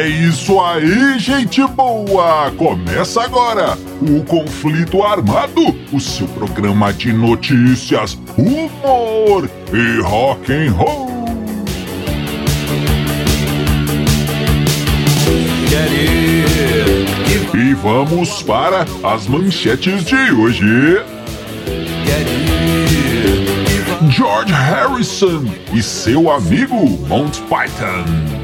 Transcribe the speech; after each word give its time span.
É 0.00 0.08
isso 0.08 0.58
aí, 0.58 1.18
gente 1.18 1.62
boa! 1.72 2.50
Começa 2.56 3.22
agora 3.22 3.76
o 4.00 4.24
Conflito 4.24 5.02
Armado, 5.02 5.76
o 5.92 6.00
seu 6.00 6.26
programa 6.28 6.90
de 6.90 7.12
notícias, 7.12 8.18
humor 8.38 9.46
e 9.74 10.00
rock 10.00 10.50
and 10.50 10.72
roll. 10.72 11.10
E 17.52 17.74
vamos 17.74 18.42
para 18.42 18.86
as 19.04 19.26
manchetes 19.26 20.02
de 20.06 20.32
hoje. 20.32 20.64
George 24.08 24.50
Harrison 24.50 25.44
e 25.74 25.82
seu 25.82 26.30
amigo 26.30 26.88
Monty 27.06 27.42
Python. 27.42 28.39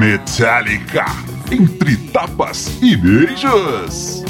Metallica, 0.00 1.04
entre 1.50 1.94
tapas 1.94 2.72
e 2.80 2.96
beijos. 2.96 4.24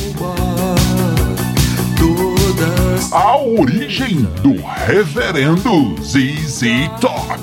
A 3.12 3.36
origem 3.36 4.22
do 4.42 4.56
reverendo 4.84 5.94
ZZ 6.02 6.62
Top. 7.00 7.40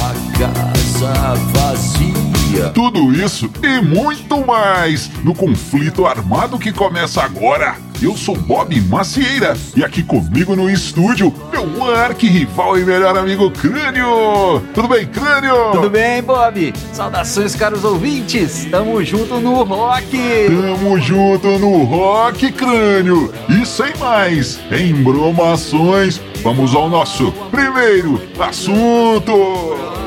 A 0.00 0.38
casa 0.38 1.34
vazia. 1.52 2.70
Tudo 2.72 3.12
isso 3.12 3.50
e 3.62 3.82
muito 3.82 4.46
mais 4.46 5.10
no 5.22 5.34
conflito 5.34 6.06
armado 6.06 6.58
que 6.58 6.72
começa 6.72 7.22
agora. 7.22 7.76
Eu 8.00 8.16
sou 8.16 8.36
Bob 8.36 8.80
Macieira 8.82 9.56
e 9.74 9.82
aqui 9.82 10.04
comigo 10.04 10.54
no 10.54 10.70
estúdio, 10.70 11.34
meu 11.50 11.92
arqui-rival 11.96 12.78
e 12.78 12.84
melhor 12.84 13.18
amigo 13.18 13.50
Crânio. 13.50 14.62
Tudo 14.72 14.86
bem, 14.86 15.04
Crânio? 15.04 15.72
Tudo 15.72 15.90
bem, 15.90 16.22
Bob? 16.22 16.72
Saudações, 16.92 17.56
caros 17.56 17.82
ouvintes. 17.82 18.68
Tamo 18.70 19.02
junto 19.02 19.40
no 19.40 19.64
rock. 19.64 20.16
Tamo 20.46 20.96
junto 21.00 21.58
no 21.58 21.82
rock, 21.82 22.52
Crânio. 22.52 23.34
E 23.48 23.66
sem 23.66 23.92
mais 23.96 24.60
embromações, 24.70 26.20
vamos 26.44 26.76
ao 26.76 26.88
nosso 26.88 27.32
primeiro 27.50 28.22
assunto. 28.38 29.98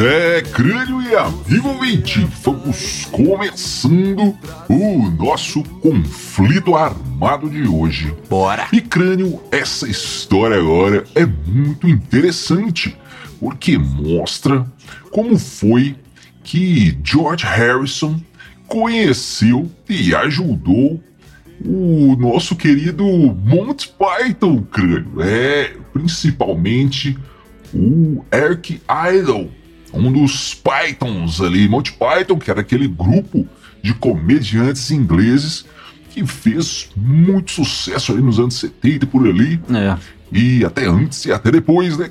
É, 0.00 0.42
crânio 0.42 1.02
e 1.02 1.16
amigo 1.16 1.70
ouvinte, 1.70 2.24
vamos 2.44 3.06
começando 3.06 4.32
o 4.68 5.10
nosso 5.10 5.60
conflito 5.80 6.76
armado 6.76 7.50
de 7.50 7.66
hoje. 7.66 8.14
Bora. 8.30 8.68
E 8.72 8.80
crânio, 8.80 9.40
essa 9.50 9.88
história 9.88 10.56
agora 10.56 11.02
é 11.16 11.26
muito 11.26 11.88
interessante, 11.88 12.96
porque 13.40 13.76
mostra 13.76 14.64
como 15.10 15.36
foi 15.36 15.96
que 16.44 16.96
George 17.02 17.44
Harrison 17.44 18.20
conheceu 18.68 19.68
e 19.88 20.14
ajudou 20.14 21.02
o 21.60 22.14
nosso 22.16 22.54
querido 22.54 23.04
Monty 23.04 23.92
Python, 23.98 24.62
crânio. 24.62 25.20
É, 25.20 25.72
principalmente 25.92 27.18
o 27.74 28.24
Eric 28.32 28.80
Idle, 28.88 29.57
um 29.92 30.12
dos 30.12 30.54
Pythons 30.54 31.40
ali, 31.40 31.68
Monty 31.68 31.92
Python, 31.92 32.38
que 32.38 32.50
era 32.50 32.60
aquele 32.60 32.86
grupo 32.88 33.46
de 33.82 33.94
comediantes 33.94 34.90
ingleses 34.90 35.64
que 36.10 36.26
fez 36.26 36.90
muito 36.96 37.52
sucesso 37.52 38.12
ali 38.12 38.22
nos 38.22 38.38
anos 38.38 38.54
70 38.54 39.06
por 39.06 39.26
ali, 39.26 39.60
É. 39.72 39.96
e 40.32 40.64
até 40.64 40.86
antes 40.86 41.24
e 41.26 41.32
até 41.32 41.50
depois, 41.50 41.96
né? 41.96 42.10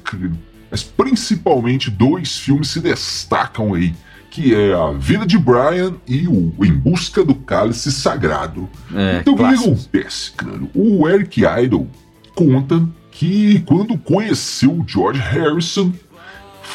Mas 0.71 0.83
principalmente 0.83 1.89
dois 1.89 2.37
filmes 2.37 2.69
se 2.69 2.79
destacam 2.79 3.73
aí, 3.73 3.93
que 4.31 4.53
é 4.53 4.73
A 4.73 4.91
Vida 4.91 5.25
de 5.25 5.37
Brian 5.37 5.93
e 6.07 6.27
o 6.27 6.53
Em 6.63 6.71
Busca 6.73 7.23
do 7.23 7.33
Cálice 7.35 7.91
Sagrado. 7.91 8.69
É, 8.93 9.19
então 9.21 9.33
o 9.33 9.37
que 9.37 9.43
acontece, 9.43 10.31
crânio? 10.31 10.69
O 10.75 11.07
Eric 11.07 11.41
Idle 11.43 11.87
conta 12.35 12.87
que 13.11 13.59
quando 13.65 13.97
conheceu 13.97 14.71
o 14.71 14.85
George 14.87 15.19
Harrison 15.19 15.91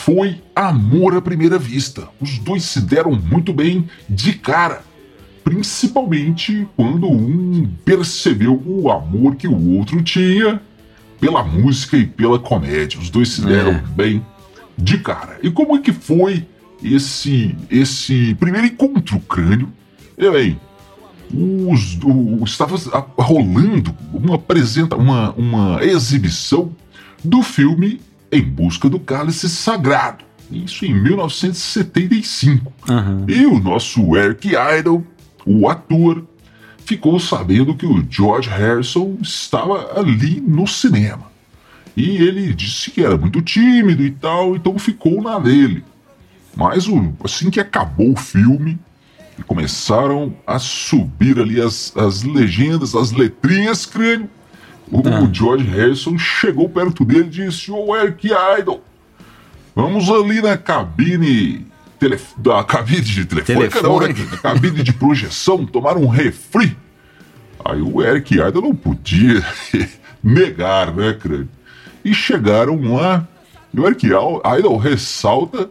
foi 0.05 0.41
amor 0.55 1.17
à 1.17 1.23
primeira 1.23 1.57
vista. 1.59 2.09
Os 2.21 2.39
dois 2.39 2.65
se 2.65 2.81
deram 2.81 3.13
muito 3.13 3.53
bem 3.53 3.89
de 4.09 4.33
cara. 4.33 4.83
Principalmente 5.45 6.67
quando 6.77 7.09
um 7.09 7.69
percebeu 7.85 8.61
o 8.67 8.91
amor 8.91 9.37
que 9.37 9.47
o 9.47 9.77
outro 9.77 10.03
tinha 10.03 10.61
pela 11.21 11.45
música 11.45 11.97
e 11.97 12.05
pela 12.05 12.39
comédia. 12.39 12.99
Os 12.99 13.11
dois 13.11 13.29
se 13.29 13.43
deram 13.43 13.71
É. 13.73 13.85
bem 13.95 14.27
de 14.77 14.99
cara. 14.99 15.39
E 15.41 15.51
como 15.51 15.77
é 15.77 15.81
que 15.81 15.93
foi 15.93 16.45
esse 16.83 17.55
esse 17.71 18.35
primeiro 18.41 18.67
encontro 18.67 19.21
crânio? 19.21 19.69
E 20.19 20.29
bem, 20.31 20.61
os, 21.33 21.97
o, 22.03 22.43
estava 22.45 22.77
rolando 23.17 23.95
uma 24.13 24.35
apresenta 24.35 24.97
uma, 24.97 25.31
uma 25.33 25.85
exibição 25.85 26.73
do 27.23 27.41
filme 27.43 28.01
Em 28.33 28.43
Busca 28.43 28.89
do 28.89 28.99
Cálice 28.99 29.49
Sagrado. 29.49 30.25
Isso 30.51 30.85
em 30.85 30.95
1975. 31.01 32.73
Aham. 32.89 33.25
E 33.29 33.47
o 33.47 33.59
nosso 33.59 34.17
Eric 34.17 34.49
Idle, 34.79 35.05
o 35.47 35.69
ator, 35.69 36.25
ficou 36.85 37.19
sabendo 37.21 37.75
que 37.75 37.87
o 37.87 38.05
George 38.09 38.49
Harrison 38.49 39.17
estava 39.23 39.99
ali 39.99 40.41
no 40.41 40.67
cinema. 40.67 41.31
E 41.97 42.17
ele 42.17 42.53
disse 42.55 42.91
que 42.91 43.03
era 43.05 43.17
muito 43.17 43.41
tímido 43.43 44.03
e 44.03 44.11
tal, 44.11 44.57
então 44.57 44.79
ficou 44.79 45.23
na 45.23 45.39
dele. 45.39 45.85
Mas 46.57 46.89
o- 46.89 47.13
assim 47.25 47.51
que 47.51 47.61
acabou 47.61 48.13
o 48.13 48.17
filme, 48.17 48.79
começaram 49.47 50.35
a 50.47 50.59
subir 50.59 51.39
ali 51.39 51.61
as, 51.61 51.93
as 51.97 52.23
legendas, 52.23 52.95
as 52.95 53.11
letrinhas, 53.13 53.85
crânio. 53.87 54.29
O, 54.93 55.03
Ah. 55.09 55.27
George 55.33 55.65
Harrison 55.65 56.19
chegou 56.19 56.69
perto 56.69 57.05
dele 57.05 57.25
e 57.27 57.31
disse: 57.31 57.71
Ô 57.73 57.97
Eric 57.97 58.29
Idle, 58.59 58.81
vamos 59.75 60.09
ali 60.11 60.43
na 60.43 60.57
cabine. 60.59 61.67
da 62.37 62.63
cabine 62.65 63.01
de 63.01 63.25
telefone, 63.25 63.69
Telefone. 63.69 63.83
não, 63.89 64.01
né? 64.01 64.15
Na 64.33 64.37
cabine 64.39 64.83
de 64.83 64.93
projeção, 64.93 65.65
tomar 65.65 65.97
um 65.97 66.07
refri. 66.09 66.77
Aí 67.65 67.81
o 67.81 68.03
Eric 68.03 68.35
Idle 68.35 68.61
não 68.61 68.75
podia 68.75 69.43
negar, 70.23 70.93
né, 70.95 71.13
crânio? 71.15 71.49
E 72.05 72.13
chegaram 72.13 72.79
lá, 72.97 73.27
e 73.73 73.79
o 73.81 73.87
Eric 73.87 74.07
Idle 74.07 74.77
ressalta 74.77 75.71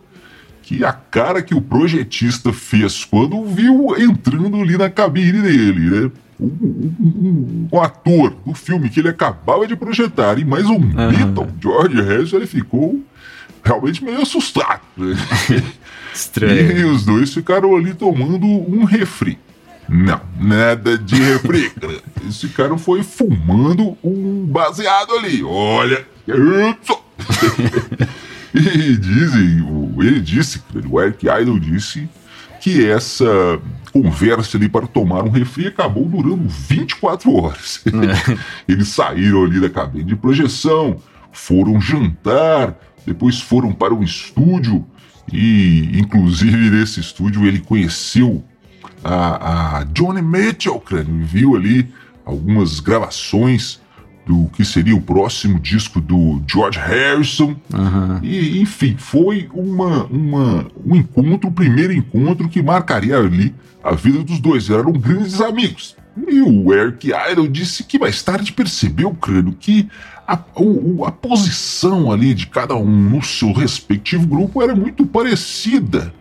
que 0.63 0.85
a 0.85 0.93
cara 0.93 1.41
que 1.41 1.53
o 1.53 1.59
projetista 1.61 2.53
fez 2.53 3.03
quando 3.03 3.43
viu 3.45 3.93
entrando 3.99 4.55
ali 4.61 4.77
na 4.77 4.89
cabine 4.89 5.41
dele, 5.41 5.89
né? 6.05 6.11
Um, 6.41 7.68
um- 7.72 7.79
ator 7.79 8.31
do 8.46 8.53
filme 8.56 8.90
que 8.90 9.00
ele 9.00 9.09
acabava 9.09 9.68
de 9.68 9.75
projetar 9.75 10.40
e 10.40 10.46
mais 10.46 10.66
um 10.66 10.79
Beatle, 10.79 11.47
George 11.62 12.02
Harrison, 12.02 12.38
ele 12.38 12.47
ficou 12.47 13.00
realmente 13.63 14.03
meio 14.03 14.22
assustado. 14.22 14.81
né? 14.97 15.16
Estranho. 16.13 16.78
E 16.79 16.84
os 16.85 17.06
dois 17.06 17.34
ficaram 17.34 17.75
ali 17.75 17.94
tomando 17.94 18.46
um 18.46 18.84
refri. 18.84 19.38
Não, 19.88 20.22
nada 20.40 20.97
de 20.97 21.16
refri. 21.16 21.69
cara. 21.79 22.02
Eles 22.22 22.40
ficaram 22.40 22.78
foi 22.78 23.03
fumando 23.03 23.97
um 24.03 24.46
baseado 24.46 25.13
ali. 25.13 25.44
Olha, 25.44 26.06
isso. 26.28 27.00
e 28.53 28.97
dizem, 28.97 29.63
ele 30.00 30.19
disse, 30.22 30.62
o 30.90 31.02
Eric 31.02 31.28
Idle 31.28 31.59
disse 31.59 32.09
que 32.61 32.87
essa 32.87 33.59
conversa 33.91 34.55
ali 34.55 34.69
para 34.69 34.85
tomar 34.85 35.23
um 35.23 35.29
refri 35.29 35.67
acabou 35.67 36.05
durando 36.05 36.47
24 36.47 37.34
horas. 37.34 37.84
Eles 38.69 38.87
saíram 38.90 39.43
ali 39.43 39.59
da 39.59 39.69
cabine 39.69 40.05
de 40.05 40.16
projeção, 40.16 40.97
foram 41.31 41.81
jantar, 41.81 42.78
depois 43.05 43.41
foram 43.41 43.73
para 43.73 43.93
um 43.93 44.03
estúdio 44.03 44.85
e, 45.34 45.99
inclusive, 45.99 46.69
nesse 46.69 46.99
estúdio 46.99 47.46
ele 47.47 47.59
conheceu 47.59 48.43
a, 49.03 49.79
a 49.79 49.84
Johnny 49.85 50.22
Mitchell, 50.22 50.79
crânio, 50.79 51.25
viu 51.25 51.55
ali 51.55 51.91
algumas 52.23 52.79
gravações 52.79 53.81
do 54.26 54.46
que 54.53 54.64
seria 54.64 54.96
o 54.96 55.02
próximo 55.02 55.59
disco 55.59 56.00
do 56.00 56.41
George 56.47 56.79
Harrison. 56.79 57.56
Aham. 57.73 58.20
E, 58.23 58.62
enfim, 58.62 58.96
foi 58.97 59.50
uma, 59.53 60.06
uma, 60.06 60.68
um 60.85 60.96
encontro, 60.96 61.50
o 61.50 61.52
primeiro 61.52 61.91
encontro 61.94 62.47
que 62.47 62.62
marcaria 62.62 63.18
ali 63.18 63.53
a 63.84 63.91
vida 63.96 64.23
dos 64.23 64.40
dois. 64.40 64.70
Eram 64.70 64.91
grandes 64.94 65.41
amigos. 65.41 65.96
E 66.28 66.41
o 66.41 66.73
Eric 66.73 67.09
Idle 67.32 67.47
disse 67.47 67.84
que 67.84 67.97
mais 67.97 68.22
tarde 68.22 68.52
percebeu, 68.52 69.12
crânio, 69.14 69.56
que 69.59 69.88
a, 70.28 70.38
o- 70.56 71.03
a 71.06 71.12
posição 71.12 72.12
ali 72.12 72.34
de 72.34 72.47
cada 72.47 72.76
um 72.76 72.85
no 72.85 73.22
seu 73.23 73.52
respectivo 73.53 74.28
grupo 74.28 74.62
era 74.62 74.76
muito 74.76 75.06
parecida. 75.06 76.14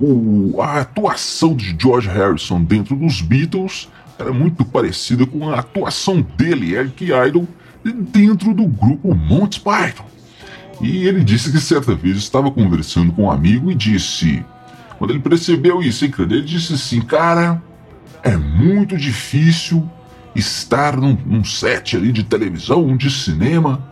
O- 0.00 0.54
o- 0.56 0.62
a 0.62 0.80
atuação 0.80 1.54
de 1.54 1.76
George 1.78 2.08
Harrison 2.08 2.62
dentro 2.62 2.96
dos 2.96 3.20
Beatles 3.20 3.88
era 4.22 4.32
muito 4.32 4.64
parecida 4.64 5.26
com 5.26 5.48
a 5.48 5.60
atuação 5.60 6.20
dele, 6.20 6.74
Eric 6.74 7.04
Idle, 7.04 7.48
dentro 7.84 8.54
do 8.54 8.66
grupo 8.66 9.14
Monty 9.14 9.60
Python. 9.60 10.04
E 10.80 11.06
ele 11.06 11.22
disse 11.22 11.50
que 11.52 11.60
certa 11.60 11.94
vez 11.94 12.16
estava 12.16 12.50
conversando 12.50 13.12
com 13.12 13.24
um 13.24 13.30
amigo 13.30 13.70
e 13.70 13.74
disse, 13.74 14.44
quando 14.98 15.10
ele 15.10 15.20
percebeu 15.20 15.82
isso, 15.82 16.04
hein, 16.04 16.12
ele 16.18 16.42
disse 16.42 16.74
assim, 16.74 17.00
cara, 17.00 17.62
é 18.22 18.36
muito 18.36 18.96
difícil 18.96 19.88
estar 20.34 20.96
num, 20.96 21.16
num 21.26 21.44
set 21.44 21.96
ali 21.96 22.12
de 22.12 22.22
televisão, 22.22 22.96
de 22.96 23.10
cinema, 23.10 23.82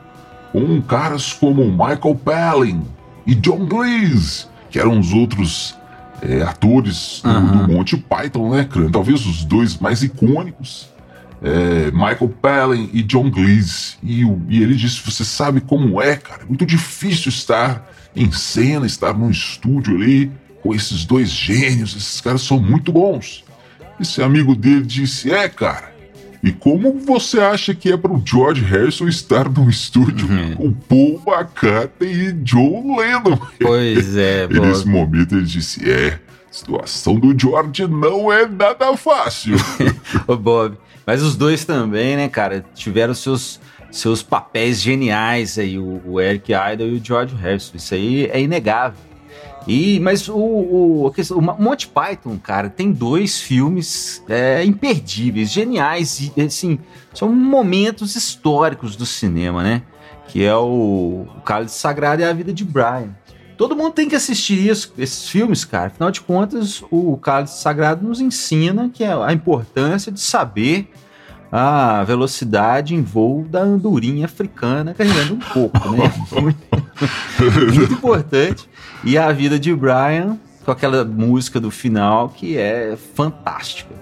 com 0.52 0.80
caras 0.80 1.32
como 1.32 1.64
Michael 1.70 2.14
Palin 2.24 2.82
e 3.26 3.34
John 3.34 3.66
Cleese, 3.66 4.46
que 4.70 4.78
eram 4.78 4.98
os 4.98 5.12
outros 5.12 5.76
é, 6.22 6.42
atores 6.42 7.20
do, 7.22 7.30
Aham. 7.30 7.66
do 7.66 7.72
Monty 7.72 7.96
Python, 7.96 8.50
né, 8.50 8.64
cara? 8.64 8.90
Talvez 8.90 9.24
os 9.26 9.44
dois 9.44 9.78
mais 9.78 10.02
icônicos. 10.02 10.88
é, 11.42 11.90
Michael 11.92 12.28
Palin 12.42 12.90
e 12.92 13.02
John 13.02 13.30
Cleese. 13.30 13.96
E, 14.02 14.22
e 14.48 14.62
ele 14.62 14.74
disse: 14.74 15.00
Você 15.04 15.24
sabe 15.24 15.60
como 15.60 16.00
é, 16.02 16.16
cara? 16.16 16.42
É 16.42 16.46
muito 16.46 16.66
difícil 16.66 17.28
estar 17.28 17.88
em 18.16 18.30
cena, 18.32 18.86
estar 18.86 19.14
num 19.14 19.30
estúdio 19.30 19.94
ali 19.94 20.30
com 20.62 20.74
esses 20.74 21.04
dois 21.04 21.30
gênios. 21.30 21.94
Esses 21.96 22.20
caras 22.20 22.42
são 22.42 22.58
muito 22.58 22.90
bons. 22.92 23.44
Esse 24.00 24.22
amigo 24.22 24.54
dele 24.56 24.82
disse: 24.84 25.30
É, 25.30 25.48
cara. 25.48 25.87
E 26.42 26.52
como 26.52 27.00
você 27.00 27.40
acha 27.40 27.74
que 27.74 27.90
é 27.90 27.96
pro 27.96 28.22
George 28.24 28.62
Harrison 28.62 29.08
estar 29.08 29.48
num 29.48 29.68
estúdio 29.68 30.28
com 30.56 30.72
Paul 30.72 31.22
McCartney 31.26 32.28
e 32.28 32.32
John 32.32 32.96
Lennon? 32.96 33.38
Pois 33.60 34.16
é, 34.16 34.46
E 34.50 34.60
nesse 34.60 34.86
momento 34.86 35.34
ele 35.34 35.44
disse: 35.44 35.90
É, 35.90 36.18
situação 36.50 37.18
do 37.18 37.38
George 37.38 37.86
não 37.86 38.32
é 38.32 38.46
nada 38.46 38.96
fácil. 38.96 39.56
Ô, 40.26 40.36
Bob. 40.36 40.76
Mas 41.04 41.22
os 41.22 41.36
dois 41.36 41.64
também, 41.64 42.16
né, 42.16 42.28
cara, 42.28 42.64
tiveram 42.74 43.14
seus, 43.14 43.58
seus 43.90 44.22
papéis 44.22 44.80
geniais 44.80 45.58
aí, 45.58 45.78
o, 45.78 46.02
o 46.04 46.20
Eric 46.20 46.52
Idle 46.52 46.88
e 46.88 46.98
o 46.98 47.04
George 47.04 47.34
Harrison. 47.34 47.76
Isso 47.76 47.94
aí 47.94 48.26
é 48.26 48.40
inegável. 48.40 49.07
E, 49.68 50.00
mas 50.00 50.30
o, 50.30 50.34
o, 50.34 51.06
o 51.08 51.40
Monty 51.42 51.88
Python, 51.88 52.38
cara, 52.42 52.70
tem 52.70 52.90
dois 52.90 53.38
filmes 53.38 54.24
é, 54.26 54.64
imperdíveis, 54.64 55.50
geniais, 55.50 56.32
e, 56.34 56.40
assim, 56.40 56.78
são 57.12 57.30
momentos 57.30 58.16
históricos 58.16 58.96
do 58.96 59.04
cinema, 59.04 59.62
né? 59.62 59.82
Que 60.26 60.42
é 60.42 60.56
o, 60.56 61.26
o 61.36 61.40
Cálice 61.44 61.78
Sagrado 61.78 62.22
e 62.22 62.24
a 62.24 62.32
Vida 62.32 62.50
de 62.50 62.64
Brian. 62.64 63.14
Todo 63.58 63.76
mundo 63.76 63.92
tem 63.92 64.08
que 64.08 64.16
assistir 64.16 64.66
isso, 64.66 64.94
esses 64.96 65.28
filmes, 65.28 65.66
cara. 65.66 65.88
Afinal 65.88 66.10
de 66.10 66.22
contas, 66.22 66.82
o 66.90 67.18
Cálice 67.18 67.60
Sagrado 67.60 68.06
nos 68.06 68.22
ensina 68.22 68.88
que 68.88 69.04
é 69.04 69.12
a 69.12 69.32
importância 69.34 70.10
de 70.10 70.20
saber 70.20 70.90
a 71.50 72.04
velocidade 72.04 72.94
em 72.94 73.02
voo 73.02 73.44
da 73.48 73.60
andorinha 73.60 74.26
africana 74.26 74.94
carregando 74.94 75.34
um 75.34 75.38
pouco, 75.38 75.90
né? 75.90 76.12
Muito, 76.40 76.58
muito 77.74 77.92
importante. 77.92 78.68
E 79.04 79.16
a 79.16 79.32
vida 79.32 79.58
de 79.58 79.74
Brian, 79.74 80.38
com 80.64 80.70
aquela 80.70 81.04
música 81.04 81.58
do 81.58 81.70
final 81.70 82.28
que 82.28 82.56
é 82.56 82.96
fantástica. 83.14 83.94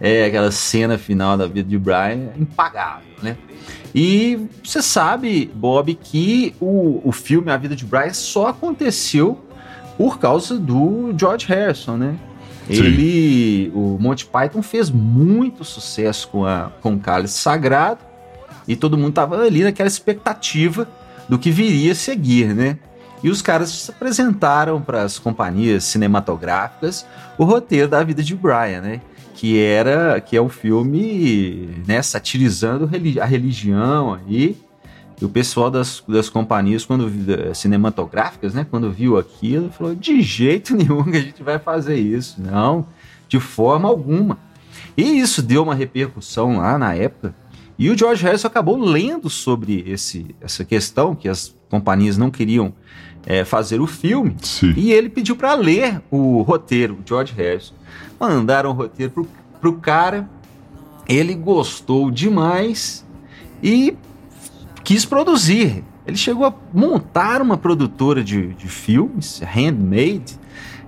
É 0.00 0.26
aquela 0.26 0.50
cena 0.50 0.98
final 0.98 1.36
da 1.36 1.46
vida 1.46 1.68
de 1.68 1.78
Brian 1.78 2.32
impagável, 2.36 3.06
né? 3.22 3.36
E 3.94 4.48
você 4.62 4.82
sabe, 4.82 5.50
Bob, 5.54 5.94
que 5.94 6.54
o, 6.60 7.00
o 7.04 7.12
filme 7.12 7.50
A 7.50 7.56
Vida 7.56 7.76
de 7.76 7.84
Brian 7.84 8.12
só 8.12 8.48
aconteceu 8.48 9.40
por 9.96 10.18
causa 10.18 10.58
do 10.58 11.14
George 11.16 11.46
Harrison, 11.46 11.96
né? 11.96 12.16
Sim. 12.66 12.74
Ele, 12.74 13.72
o 13.74 13.98
Monty 14.00 14.26
Python 14.26 14.62
fez 14.62 14.90
muito 14.90 15.64
sucesso 15.64 16.28
com, 16.28 16.46
a, 16.46 16.70
com 16.80 16.94
o 16.94 16.98
Cálice 16.98 17.38
Sagrado 17.38 18.00
e 18.66 18.74
todo 18.74 18.96
mundo 18.96 19.12
tava 19.12 19.42
ali 19.42 19.62
naquela 19.62 19.86
expectativa 19.86 20.88
do 21.28 21.38
que 21.38 21.50
viria 21.50 21.92
a 21.92 21.94
seguir, 21.94 22.54
né? 22.54 22.78
E 23.22 23.30
os 23.30 23.40
caras 23.40 23.70
se 23.70 23.90
apresentaram 23.90 24.80
para 24.80 25.02
as 25.02 25.18
companhias 25.18 25.84
cinematográficas 25.84 27.06
o 27.38 27.44
roteiro 27.44 27.88
da 27.88 28.02
vida 28.02 28.22
de 28.22 28.34
Brian, 28.34 28.80
né? 28.80 29.00
Que 29.34 29.60
era 29.60 30.20
que 30.20 30.36
é 30.36 30.40
um 30.40 30.48
filme, 30.48 31.82
né, 31.86 32.00
satirizando 32.02 32.88
a 33.20 33.24
religião 33.24 34.14
aí. 34.14 34.56
E 35.20 35.24
o 35.24 35.28
pessoal 35.28 35.70
das, 35.70 36.02
das 36.08 36.28
companhias 36.28 36.84
quando 36.84 37.10
eh, 37.30 37.54
cinematográficas, 37.54 38.52
né, 38.52 38.66
quando 38.68 38.90
viu 38.90 39.16
aquilo, 39.16 39.70
falou: 39.70 39.94
"De 39.94 40.20
jeito 40.20 40.74
nenhum 40.74 41.04
que 41.04 41.16
a 41.16 41.20
gente 41.20 41.42
vai 41.42 41.58
fazer 41.58 41.96
isso, 41.96 42.40
não, 42.40 42.86
de 43.28 43.38
forma 43.38 43.88
alguma". 43.88 44.38
E 44.96 45.02
isso 45.18 45.42
deu 45.42 45.62
uma 45.62 45.74
repercussão 45.74 46.58
lá 46.58 46.78
na 46.78 46.94
época. 46.94 47.34
E 47.76 47.90
o 47.90 47.98
George 47.98 48.24
Harrison 48.24 48.46
acabou 48.46 48.76
lendo 48.78 49.28
sobre 49.28 49.84
esse, 49.86 50.34
essa 50.40 50.64
questão, 50.64 51.14
que 51.14 51.28
as 51.28 51.54
companhias 51.68 52.16
não 52.16 52.30
queriam 52.30 52.72
eh, 53.26 53.44
fazer 53.44 53.80
o 53.80 53.86
filme. 53.86 54.36
Sim. 54.40 54.72
E 54.76 54.92
ele 54.92 55.08
pediu 55.08 55.34
para 55.34 55.54
ler 55.54 56.00
o 56.10 56.42
roteiro, 56.42 56.94
o 56.94 57.08
George 57.08 57.34
Harrison. 57.34 57.74
Mandaram 58.18 58.70
o 58.70 58.72
roteiro 58.72 59.12
pro, 59.12 59.28
pro 59.60 59.72
cara, 59.74 60.28
ele 61.08 61.34
gostou 61.34 62.10
demais 62.10 63.04
e 63.62 63.96
quis 64.84 65.04
produzir. 65.04 65.82
Ele 66.06 66.16
chegou 66.16 66.46
a 66.46 66.54
montar 66.72 67.40
uma 67.40 67.56
produtora 67.56 68.22
de, 68.22 68.48
de 68.54 68.68
filmes, 68.68 69.40
handmade, 69.40 70.38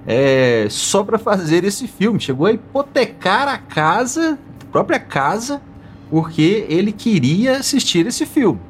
é, 0.06 0.66
só 0.68 1.02
para 1.02 1.18
fazer 1.18 1.64
esse 1.64 1.88
filme. 1.88 2.20
Chegou 2.20 2.46
a 2.46 2.52
hipotecar 2.52 3.48
a 3.48 3.56
casa, 3.56 4.38
a 4.62 4.64
própria 4.70 5.00
casa, 5.00 5.62
porque 6.10 6.66
ele 6.68 6.92
queria 6.92 7.56
assistir 7.56 8.06
esse 8.06 8.26
filme. 8.26 8.60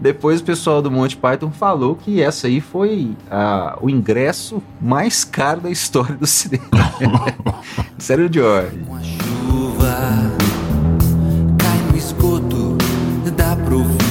Depois 0.00 0.40
o 0.40 0.44
pessoal 0.44 0.80
do 0.80 0.90
Monty 0.90 1.14
Python 1.14 1.50
falou 1.50 1.94
que 1.94 2.22
essa 2.22 2.46
aí 2.46 2.58
foi 2.58 3.14
ah, 3.30 3.78
o 3.82 3.90
ingresso 3.90 4.62
mais 4.80 5.24
caro 5.24 5.60
da 5.60 5.70
história 5.70 6.16
do 6.16 6.26
cinema. 6.26 6.64
Sério, 7.98 8.30
George. 8.32 8.78
Uma 8.88 9.02
chuva 9.04 9.98
cai 11.58 11.78
no 11.90 11.98
esgoto 11.98 12.78
da 13.36 13.54
província. 13.56 14.09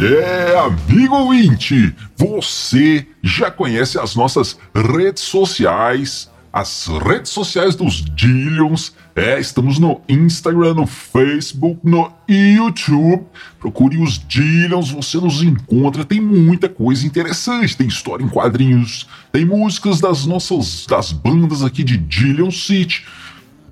É, 0.00 0.56
amigo 0.56 1.16
ouvinte, 1.16 1.92
você 2.16 3.04
já 3.20 3.50
conhece 3.50 3.98
as 3.98 4.14
nossas 4.14 4.56
redes 4.72 5.24
sociais, 5.24 6.30
as 6.52 6.86
redes 6.86 7.32
sociais 7.32 7.74
dos 7.74 8.04
Dillions. 8.14 8.92
É, 9.16 9.40
estamos 9.40 9.80
no 9.80 10.00
Instagram, 10.08 10.74
no 10.74 10.86
Facebook, 10.86 11.80
no 11.82 12.12
YouTube. 12.28 13.24
Procure 13.58 13.98
os 13.98 14.24
Dillions, 14.24 14.92
você 14.92 15.18
nos 15.18 15.42
encontra. 15.42 16.04
Tem 16.04 16.20
muita 16.20 16.68
coisa 16.68 17.04
interessante. 17.04 17.76
Tem 17.76 17.88
história 17.88 18.22
em 18.22 18.28
quadrinhos, 18.28 19.08
tem 19.32 19.44
músicas 19.44 20.00
das 20.00 20.24
nossas 20.26 20.86
das 20.86 21.10
bandas 21.10 21.64
aqui 21.64 21.82
de 21.82 21.96
Dillion 21.96 22.52
City. 22.52 23.04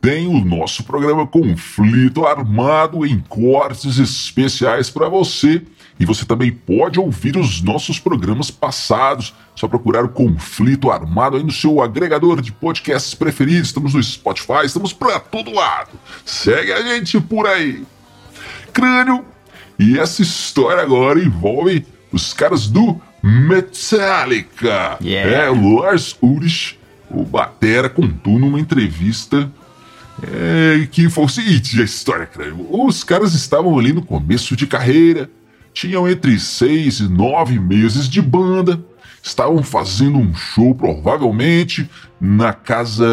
Tem 0.01 0.27
o 0.27 0.45
nosso 0.45 0.85
programa 0.85 1.27
Conflito 1.27 2.27
Armado 2.27 3.05
em 3.05 3.19
cortes 3.29 3.99
especiais 3.99 4.91
para 4.91 5.09
você. 5.09 5.63
E 5.99 6.05
você 6.05 6.25
também 6.25 6.53
pode 6.53 7.01
ouvir 7.01 7.37
os 7.37 7.63
nossos 7.63 7.99
programas 7.99 8.51
passados. 8.51 9.35
Só 9.55 9.67
procurar 9.67 10.05
o 10.05 10.11
Conflito 10.11 10.91
Armado 10.91 11.37
aí 11.37 11.43
no 11.43 11.51
seu 11.51 11.83
agregador 11.83 12.43
de 12.43 12.53
podcasts 12.53 13.15
preferidos. 13.15 13.69
Estamos 13.69 13.95
no 13.95 14.03
Spotify, 14.03 14.65
estamos 14.65 14.93
para 14.93 15.19
todo 15.19 15.53
lado. 15.53 15.91
Segue 16.25 16.73
a 16.73 16.83
gente 16.83 17.21
por 17.21 17.47
aí. 17.47 17.85
Crânio. 18.73 19.25
E 19.79 19.99
essa 19.99 20.23
história 20.23 20.83
agora 20.83 21.19
envolve 21.19 21.87
os 22.13 22.33
caras 22.33 22.67
do 22.67 23.01
Metallica. 23.23 24.99
Yeah. 25.03 25.31
É, 25.31 25.51
Lars 25.51 26.17
Ulrich, 26.23 26.79
o 27.11 27.25
Batera, 27.25 27.89
contou 27.89 28.39
numa 28.39 28.61
entrevista 28.61 29.51
é, 30.23 30.87
que 30.91 31.09
foi 31.11 31.25
o 31.25 31.29
seguinte, 31.29 31.81
a 31.81 31.85
história, 31.85 32.27
crânio. 32.27 32.67
Os 32.71 33.05
caras 33.05 33.35
estavam 33.35 33.79
ali 33.79 33.93
no 33.93 34.03
começo 34.03 34.57
de 34.57 34.67
carreira, 34.67 35.29
tinham 35.73 36.09
entre 36.09 36.39
seis 36.39 37.01
e 37.01 37.09
nove 37.09 37.59
meses 37.59 38.09
de 38.09 38.23
banda, 38.23 38.81
estavam 39.23 39.63
fazendo 39.63 40.19
um 40.19 40.33
show, 40.35 40.75
provavelmente, 40.75 41.91
na 42.21 42.53
casa 42.53 43.05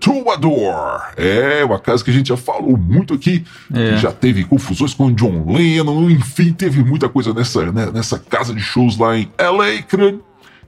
Troubadour. 0.00 0.72
É, 1.16 1.64
uma 1.64 1.78
casa 1.78 2.02
que 2.04 2.10
a 2.10 2.14
gente 2.14 2.28
já 2.28 2.36
falou 2.36 2.76
muito 2.76 3.12
aqui, 3.14 3.44
É. 3.74 3.96
já 3.96 4.12
teve 4.12 4.44
confusões 4.44 4.94
com 4.94 5.06
o 5.06 5.12
John 5.12 5.44
Lennon, 5.52 6.08
enfim, 6.10 6.52
teve 6.52 6.82
muita 6.82 7.08
coisa 7.08 7.34
nessa, 7.34 7.70
né, 7.72 7.90
nessa 7.92 8.18
casa 8.18 8.54
de 8.54 8.60
shows 8.60 8.96
lá 8.96 9.16
em 9.18 9.28
LA, 9.38 9.82
crânio. 9.82 10.22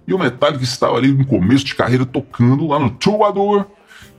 E 0.07 0.13
o 0.13 0.19
Metallica 0.19 0.63
estava 0.63 0.99
ali 0.99 1.11
no 1.13 1.25
começo 1.25 1.65
de 1.65 1.75
carreira 1.75 2.05
tocando 2.05 2.67
lá 2.67 2.79
no 2.79 2.91
Troubadour 2.91 3.65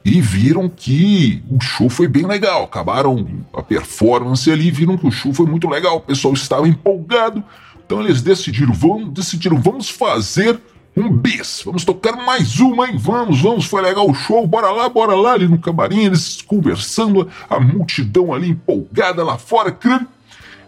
e 0.05 0.21
viram 0.21 0.69
que 0.69 1.43
o 1.49 1.59
show 1.59 1.89
foi 1.89 2.07
bem 2.07 2.27
legal. 2.27 2.63
Acabaram 2.63 3.27
a 3.51 3.63
performance 3.63 4.49
ali, 4.51 4.69
viram 4.69 4.95
que 4.97 5.07
o 5.07 5.11
show 5.11 5.33
foi 5.33 5.47
muito 5.47 5.67
legal. 5.67 5.97
O 5.97 6.01
pessoal 6.01 6.35
estava 6.35 6.67
empolgado. 6.67 7.43
Então 7.83 8.01
eles 8.01 8.21
decidiram, 8.21 8.71
vamos, 8.71 9.09
decidiram, 9.11 9.59
vamos 9.59 9.89
fazer 9.89 10.59
um 10.95 11.09
bis. 11.09 11.63
Vamos 11.65 11.83
tocar 11.83 12.15
mais 12.17 12.59
uma, 12.59 12.87
hein? 12.87 12.97
Vamos, 12.97 13.41
vamos, 13.41 13.65
foi 13.65 13.81
legal 13.81 14.07
o 14.07 14.13
show. 14.13 14.45
Bora 14.45 14.69
lá, 14.69 14.87
bora 14.87 15.15
lá, 15.15 15.33
ali 15.33 15.47
no 15.47 15.57
camarim, 15.57 16.05
eles 16.05 16.39
conversando, 16.39 17.27
a 17.49 17.59
multidão 17.59 18.31
ali 18.31 18.51
empolgada 18.51 19.23
lá 19.23 19.39
fora, 19.39 19.71
crânio. 19.71 20.07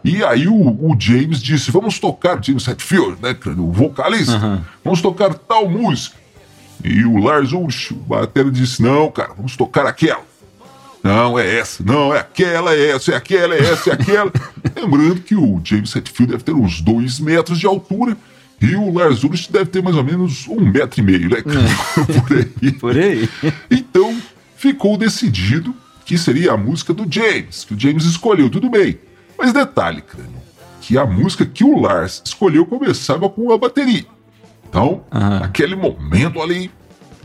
E 0.04 0.24
aí 0.24 0.48
o, 0.48 0.56
o 0.56 0.96
James 1.00 1.42
disse: 1.42 1.70
Vamos 1.70 2.00
tocar, 2.00 2.44
James 2.44 2.68
Hetfield, 2.68 3.22
né, 3.22 3.36
o 3.58 3.72
vocalista, 3.72 4.36
Aham. 4.36 4.66
vamos 4.84 5.02
tocar 5.02 5.34
tal 5.36 5.70
música. 5.70 6.18
E 6.88 7.06
o 7.06 7.18
Lars 7.18 7.52
Ulrich, 7.52 7.94
o 7.94 7.98
batera, 7.98 8.50
disse: 8.50 8.82
Não, 8.82 9.12
cara, 9.12 9.34
vamos 9.36 9.56
tocar 9.56 9.86
aquela. 9.86 10.26
Não, 11.04 11.38
é 11.38 11.60
essa, 11.60 11.84
não, 11.84 12.14
é 12.14 12.20
aquela, 12.20 12.74
é 12.74 12.90
essa, 12.90 13.12
é 13.12 13.16
aquela, 13.16 13.56
é 13.56 13.60
essa, 13.60 13.90
é 13.92 13.94
aquela. 13.94 14.32
Lembrando 14.76 15.22
que 15.22 15.36
o 15.36 15.62
James 15.64 15.96
Hetfield 15.96 16.32
deve 16.32 16.44
ter 16.44 16.54
uns 16.54 16.82
dois 16.82 17.20
metros 17.20 17.60
de 17.60 17.66
altura 17.66 18.18
e 18.60 18.76
o 18.76 18.92
Lars 18.92 19.24
Ulrich 19.24 19.52
deve 19.52 19.66
ter 19.66 19.82
mais 19.84 19.96
ou 19.96 20.04
menos 20.04 20.48
um 20.48 20.60
metro 20.60 21.00
e 21.00 21.04
meio, 21.04 21.30
né? 21.30 21.38
Por 22.28 22.38
aí. 22.38 22.72
Por 22.74 22.98
aí. 22.98 23.30
Então, 23.70 24.18
ficou 24.56 24.98
decidido 24.98 25.74
que 26.06 26.18
seria 26.18 26.54
a 26.54 26.58
música 26.58 26.94
do 26.94 27.06
James, 27.10 27.64
que 27.64 27.74
o 27.74 27.80
James 27.80 28.06
escolheu, 28.06 28.50
tudo 28.50 28.70
bem. 28.70 28.98
Mas 29.38 29.54
detalhe, 29.54 30.02
crânio, 30.02 30.42
que 30.82 30.98
a 30.98 31.06
música 31.06 31.46
que 31.46 31.64
o 31.64 31.80
Lars 31.80 32.22
escolheu 32.26 32.66
começava 32.66 33.30
com 33.30 33.52
a 33.52 33.58
bateria. 33.58 34.06
Então, 34.70 35.02
naquele 35.12 35.76
momento 35.76 36.42
ali 36.42 36.70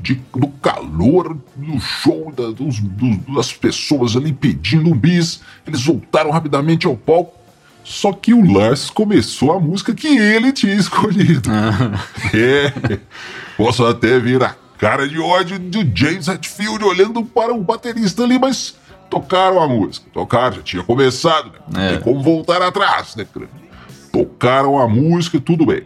de- 0.01 0.21
do 0.35 0.49
calor 0.49 1.37
do 1.57 1.81
show, 1.81 2.33
da- 2.37 2.51
dos- 2.51 2.81
dos- 2.81 3.19
das 3.35 3.53
pessoas 3.53 4.17
ali 4.17 4.33
pedindo 4.33 4.91
um 4.91 4.97
bis, 4.97 5.41
eles 5.67 5.85
voltaram 5.85 6.31
rapidamente 6.31 6.87
ao 6.87 6.97
palco. 6.97 7.39
Só 7.85 8.13
que 8.13 8.33
o 8.33 8.53
Lars 8.53 8.91
começou 8.91 9.53
a 9.53 9.59
música 9.61 9.93
que 9.95 10.07
ele 10.07 10.53
tinha 10.53 10.75
escolhido. 10.77 11.51
É, 12.33 12.99
posso 13.57 13.85
até 13.85 14.19
ver 14.21 14.43
a 14.43 14.55
cara 14.79 15.09
de 15.09 15.19
ódio 15.19 15.59
de 15.59 15.91
James 15.95 16.29
Hetfield 16.29 16.85
olhando 16.85 17.25
para 17.25 17.53
o 17.53 17.61
baterista 17.63 18.23
ali, 18.25 18.39
mas 18.39 18.77
tocaram 19.11 19.61
a 19.61 19.69
música. 19.69 20.07
Tocaram, 20.13 20.57
já 20.57 20.63
tinha 20.63 20.83
começado, 20.85 21.47
né? 21.53 21.59
Não 21.73 21.81
É. 21.81 21.89
tem 21.91 22.01
como 22.01 22.23
voltar 22.23 22.63
atrás, 22.63 23.15
né, 23.17 23.27
cara? 23.33 23.49
Tocaram 24.13 24.79
a 24.79 24.89
música, 24.89 25.41
tudo 25.41 25.67
bem. 25.67 25.83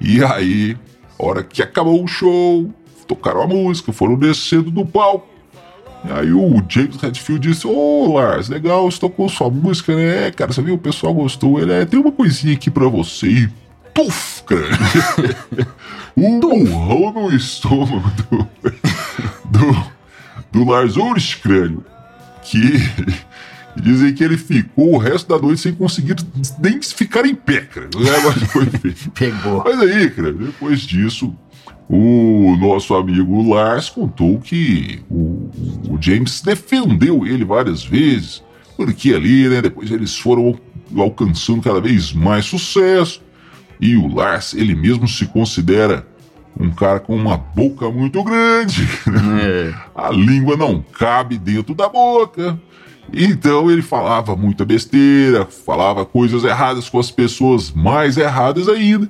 E 0.00 0.22
aí, 0.24 0.76
hora 1.18 1.42
que 1.42 1.62
acabou 1.62 2.02
o 2.02 2.06
show, 2.06 2.70
tocaram 3.06 3.42
a 3.42 3.46
música, 3.46 3.92
foram 3.92 4.16
descendo 4.16 4.70
do 4.70 4.84
palco. 4.84 5.28
E 6.04 6.12
aí 6.12 6.32
o 6.32 6.62
James 6.68 7.02
Hetfield 7.02 7.48
disse, 7.48 7.66
ô 7.66 8.14
Lars, 8.14 8.48
legal, 8.48 8.90
você 8.90 8.98
tocou 8.98 9.28
sua 9.28 9.50
música, 9.50 9.94
né? 9.94 10.28
É, 10.28 10.30
cara, 10.30 10.52
você 10.52 10.62
viu, 10.62 10.74
o 10.74 10.78
pessoal 10.78 11.12
gostou. 11.12 11.60
Ele 11.60 11.72
é, 11.72 11.84
tem 11.84 11.98
uma 11.98 12.12
coisinha 12.12 12.54
aqui 12.54 12.70
pra 12.70 12.86
você. 12.86 13.26
E 13.26 13.48
tuf, 13.92 14.42
cara. 14.44 14.68
um 16.16 16.38
burrão 16.38 17.12
no 17.12 17.34
estômago 17.34 18.08
do, 18.30 18.48
do, 19.46 19.86
do 20.52 20.70
Lars 20.70 20.96
Ulrich, 20.96 21.38
crânio. 21.38 21.84
Que 22.42 22.74
dizem 23.80 24.14
que 24.14 24.24
ele 24.24 24.36
ficou 24.36 24.94
o 24.94 24.98
resto 24.98 25.28
da 25.28 25.38
noite 25.38 25.60
sem 25.60 25.74
conseguir 25.74 26.16
nem 26.58 26.80
ficar 26.82 27.26
em 27.26 27.34
pé, 27.34 27.60
cara. 27.60 27.88
Pegou. 29.14 29.62
Mas 29.64 29.80
aí, 29.80 30.10
cara, 30.10 30.32
depois 30.32 30.80
disso, 30.80 31.34
o 31.88 32.56
nosso 32.58 32.94
amigo 32.94 33.48
Lars 33.48 33.88
contou 33.88 34.38
que 34.40 35.00
o, 35.10 35.50
o 35.88 35.98
James 36.00 36.40
defendeu 36.40 37.26
ele 37.26 37.44
várias 37.44 37.84
vezes, 37.84 38.42
porque 38.76 39.14
ali, 39.14 39.48
né, 39.48 39.62
depois 39.62 39.90
eles 39.90 40.16
foram 40.16 40.58
alcançando 40.96 41.62
cada 41.62 41.80
vez 41.80 42.12
mais 42.12 42.44
sucesso, 42.44 43.22
e 43.80 43.96
o 43.96 44.12
Lars, 44.12 44.54
ele 44.54 44.74
mesmo 44.74 45.06
se 45.06 45.26
considera 45.26 46.06
um 46.58 46.70
cara 46.70 46.98
com 46.98 47.14
uma 47.14 47.36
boca 47.36 47.90
muito 47.90 48.22
grande? 48.22 48.88
É. 49.38 49.74
a 49.94 50.10
língua 50.10 50.56
não 50.56 50.80
cabe 50.80 51.38
dentro 51.38 51.74
da 51.74 51.88
boca. 51.88 52.58
Então 53.12 53.70
ele 53.70 53.82
falava 53.82 54.34
muita 54.36 54.64
besteira, 54.64 55.46
falava 55.46 56.04
coisas 56.04 56.44
erradas 56.44 56.88
com 56.88 56.98
as 56.98 57.10
pessoas 57.10 57.70
mais 57.70 58.16
erradas 58.16 58.68
ainda. 58.68 59.08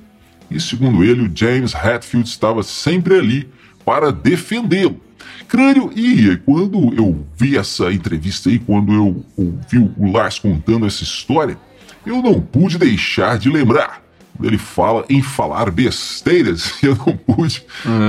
E 0.49 0.59
segundo 0.59 1.03
ele, 1.03 1.27
o 1.27 1.31
James 1.33 1.73
Hetfield 1.73 2.27
estava 2.27 2.63
sempre 2.63 3.15
ali 3.15 3.49
para 3.83 4.11
defendê-lo. 4.11 5.01
Crânio, 5.47 5.91
e 5.95 6.35
quando 6.45 6.93
eu 6.93 7.25
vi 7.35 7.57
essa 7.57 7.91
entrevista 7.91 8.49
aí, 8.49 8.59
quando 8.59 8.93
eu 8.93 9.25
ouvi 9.37 9.77
o 9.97 10.11
Lars 10.11 10.39
contando 10.39 10.85
essa 10.85 11.03
história, 11.03 11.57
eu 12.05 12.21
não 12.21 12.41
pude 12.41 12.77
deixar 12.77 13.37
de 13.37 13.49
lembrar. 13.49 14.03
Quando 14.35 14.47
ele 14.47 14.57
fala 14.57 15.05
em 15.09 15.21
falar 15.21 15.71
besteiras, 15.71 16.73
eu 16.83 16.95
não 16.95 17.15
pude 17.15 17.63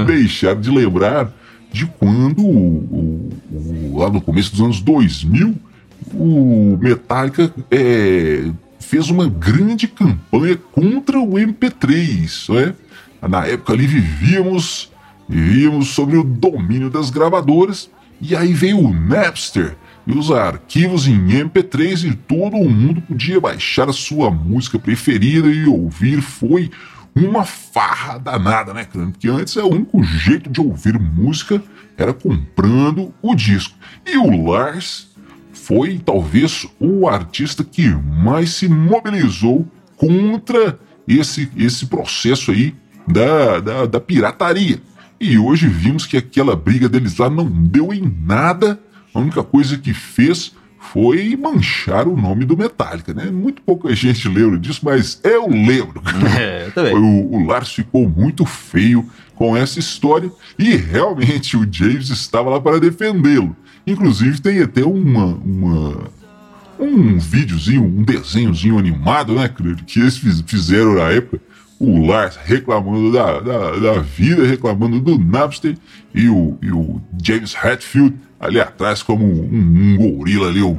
deixar 0.07 0.57
de 0.57 0.71
lembrar 0.71 1.33
de 1.73 1.87
quando, 1.87 2.43
lá 3.95 4.11
no 4.11 4.21
começo 4.21 4.51
dos 4.53 4.61
anos 4.61 4.81
2000, 4.81 5.55
o 6.15 6.79
Metallica 6.81 7.53
é, 7.71 8.51
fez 8.81 9.11
uma 9.11 9.29
grande 9.29 9.87
campanha 9.87 10.57
contra 10.73 11.19
o 11.19 11.33
MP3, 11.33 12.55
né? 12.55 12.75
Na 13.29 13.47
época 13.47 13.73
ali 13.73 13.87
vivíamos, 13.87 14.93
vivíamos 15.29 15.89
sobre 15.89 16.17
o 16.17 16.25
domínio 16.25 16.89
das 16.89 17.11
gravadoras, 17.11 17.91
e 18.21 18.35
aí 18.35 18.53
veio 18.53 18.79
o 18.79 18.95
Napster 18.95 19.77
e 20.07 20.17
os 20.17 20.31
arquivos 20.31 21.07
em 21.07 21.29
MP3 21.29 22.11
e 22.11 22.15
todo 22.15 22.57
mundo 22.57 23.03
podia 23.03 23.39
baixar 23.41 23.91
a 23.91 23.93
sua 23.93 24.31
música 24.31 24.79
preferida 24.79 25.49
e 25.49 25.67
ouvir. 25.67 26.23
Foi 26.23 26.71
uma 27.15 27.45
farra 27.45 28.17
danada, 28.17 28.73
né, 28.73 28.85
cara? 28.85 29.07
Porque 29.07 29.29
antes 29.29 29.57
é 29.57 29.63
o 29.63 29.69
único 29.69 30.03
jeito 30.03 30.49
de 30.49 30.61
ouvir 30.61 30.99
música 30.99 31.63
era 31.97 32.15
comprando 32.15 33.13
o 33.21 33.35
disco. 33.35 33.77
E 34.07 34.17
o 34.17 34.51
Lars 34.51 35.08
foi 35.69 36.01
talvez 36.03 36.67
o 36.81 37.07
artista 37.07 37.63
que 37.63 37.87
mais 37.91 38.55
se 38.55 38.67
mobilizou 38.67 39.67
contra 39.99 40.79
esse, 41.07 41.51
esse 41.59 41.85
processo 41.85 42.53
aí 42.53 42.75
da, 43.07 43.61
da, 43.61 43.85
da 43.85 44.01
pirataria. 44.01 44.81
E 45.21 45.37
hoje 45.37 45.69
vimos 45.69 46.07
que 46.07 46.17
aquela 46.17 46.57
briga 46.57 46.89
deles 46.89 47.19
lá 47.19 47.29
não 47.29 47.45
deu 47.45 47.93
em 47.93 48.11
nada. 48.25 48.81
A 49.13 49.19
única 49.19 49.43
coisa 49.43 49.77
que 49.77 49.93
fez 49.93 50.57
foi 50.79 51.37
manchar 51.37 52.09
o 52.09 52.17
nome 52.17 52.47
do 52.47 52.57
Metallica, 52.57 53.13
né? 53.13 53.27
Muito 53.27 53.61
pouca 53.61 53.95
gente 53.95 54.27
lembra 54.27 54.59
disso, 54.59 54.81
mas 54.83 55.21
eu 55.23 55.51
lembro. 55.51 56.01
É, 56.39 56.73
eu. 56.93 56.97
O, 56.97 57.37
o 57.37 57.47
Lars 57.47 57.75
ficou 57.75 58.09
muito 58.09 58.47
feio 58.47 59.05
com 59.35 59.55
essa 59.55 59.79
história 59.79 60.31
e 60.59 60.77
realmente 60.77 61.59
o 61.59 61.67
James 61.71 62.09
estava 62.09 62.49
lá 62.49 62.59
para 62.61 62.81
defendê-lo. 62.81 63.55
Inclusive 63.93 64.41
tem 64.41 64.61
até 64.63 64.85
uma, 64.85 65.25
uma 65.45 66.09
um 66.79 67.19
videozinho, 67.19 67.85
um 67.85 68.03
desenhozinho 68.03 68.79
animado, 68.79 69.35
né, 69.35 69.51
que 69.87 69.99
eles 70.01 70.17
fiz- 70.17 70.43
fizeram 70.47 70.95
na 70.95 71.11
época. 71.11 71.41
O 71.81 72.05
Lars 72.07 72.37
reclamando 72.45 73.13
da, 73.13 73.39
da, 73.39 73.71
da 73.77 74.01
vida, 74.01 74.45
reclamando 74.45 74.99
do 75.01 75.17
Napster 75.17 75.77
e 76.13 76.29
o, 76.29 76.59
e 76.61 76.73
o 76.73 77.01
James 77.23 77.55
Hetfield 77.55 78.17
ali 78.41 78.61
atrás 78.61 79.01
como 79.01 79.25
um, 79.25 79.49
um 79.53 79.97
gorila 79.97 80.49
ali, 80.49 80.61
um, 80.63 80.77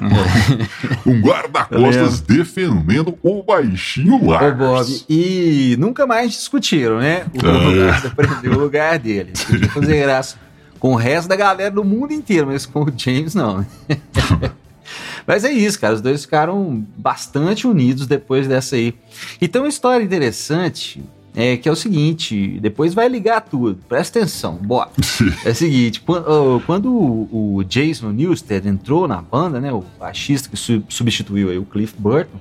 um 1.06 1.22
guarda-costas 1.22 2.20
defendendo 2.22 3.18
o 3.24 3.42
baixinho 3.44 4.22
Ô, 4.25 4.30
Lars. 4.32 4.58
Bob, 4.58 5.06
e 5.10 5.75
nunca 5.80 6.06
mais 6.06 6.32
discutiram, 6.32 7.00
né? 7.00 7.25
O 7.34 7.46
É. 7.48 7.86
Lars 7.86 8.06
aprendeu 8.06 8.54
o 8.54 8.60
lugar 8.60 9.00
dele. 9.00 9.32
Podia 9.48 9.70
fazer 9.70 10.01
graça 10.01 10.38
com 10.79 10.93
o 10.93 10.95
resto 10.95 11.27
da 11.27 11.36
galera 11.36 11.71
do 11.71 11.83
mundo 11.83 12.13
inteiro, 12.13 12.48
mas 12.48 12.65
com 12.65 12.83
o 12.83 12.93
James 12.95 13.36
não. 13.36 13.65
mas 15.27 15.43
é 15.43 15.51
isso, 15.51 15.79
cara. 15.79 15.93
Os 15.93 16.01
dois 16.01 16.24
ficaram 16.24 16.86
bastante 16.98 17.67
unidos 17.67 18.07
depois 18.07 18.48
dessa 18.48 18.75
aí. 18.75 18.93
E 19.41 19.48
tem 19.48 19.62
uma 19.62 19.67
história 19.67 20.03
interessante, 20.03 21.03
é, 21.41 21.58
que 21.58 21.67
é 21.69 21.72
o 21.72 21.75
seguinte: 21.75 22.60
depois 22.62 22.93
vai 22.93 23.08
ligar 23.08 23.41
tudo. 23.41 23.79
Presta 23.88 24.19
atenção, 24.19 24.55
Bob. 24.62 24.89
É 25.46 25.51
o 25.51 25.55
seguinte, 25.55 26.01
quan- 26.01 26.24
ó, 26.27 26.60
quando 26.65 26.91
o 26.91 27.55
o 27.60 27.63
Jason 27.63 28.12
Newsted 28.12 28.67
entrou 28.67 29.08
na 29.08 29.22
banda, 29.22 29.60
né, 29.60 29.72
o 29.72 29.84
baixista 30.00 30.50
que 30.50 30.58
su- 30.58 30.84
substituiu 30.89 31.50
aí 31.50 31.58
o 31.58 31.63
Cliff 31.65 31.93
Burton, 31.98 32.38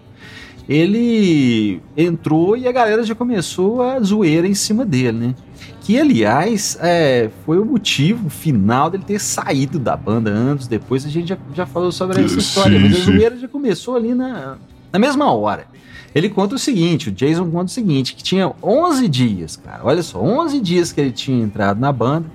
ele 0.69 1.81
entrou 1.97 2.57
e 2.57 2.69
a 2.69 2.73
galera 2.73 3.03
já 3.03 3.15
começou 3.15 3.83
a 3.83 3.99
zoeira 4.01 4.47
em 4.47 4.55
cima 4.55 4.85
dele, 4.85 5.13
né? 5.19 5.35
Que, 5.81 5.99
aliás, 5.99 6.77
é, 6.81 7.31
foi 7.47 7.59
o 7.59 7.65
motivo 7.65 8.29
final 8.29 8.91
dele 8.91 9.03
ter 9.07 9.19
saído 9.19 9.79
da 9.79 9.97
banda 9.97 10.31
anos 10.31 10.67
depois. 10.67 11.07
A 11.07 11.09
gente 11.09 11.29
já, 11.29 11.39
já 11.55 11.65
falou 11.67 11.91
sobre 11.91 12.21
essa 12.21 12.29
Sim, 12.35 12.39
história, 12.39 12.79
mas 12.79 12.93
a 12.93 12.97
sim. 12.97 13.03
zoeira 13.05 13.39
já 13.39 13.49
começou 13.49 13.97
ali 13.97 14.15
na, 14.15 14.57
na 14.93 14.99
mesma 14.99 15.33
hora. 15.33 15.67
Ele 16.15 16.29
conta 16.29 16.55
o 16.55 16.59
seguinte, 16.59 17.11
o 17.11 17.13
Jason 17.13 17.51
conta 17.51 17.67
o 17.67 17.69
seguinte, 17.69 18.15
que 18.15 18.23
tinha 18.23 18.53
11 18.63 19.09
dias, 19.09 19.57
cara, 19.57 19.81
olha 19.85 20.03
só, 20.03 20.21
11 20.21 20.61
dias 20.61 20.91
que 20.91 21.01
ele 21.01 21.13
tinha 21.13 21.43
entrado 21.43 21.79
na 21.79 21.93
banda, 21.93 22.27